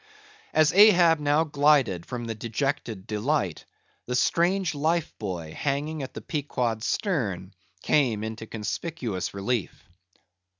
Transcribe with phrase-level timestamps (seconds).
[0.51, 3.65] As Ahab now glided from the dejected Delight,
[4.07, 9.83] the strange life buoy hanging at the Pequod's stern came into conspicuous relief.